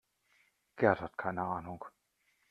[0.77, 1.85] Gerd hat keine Ahnung.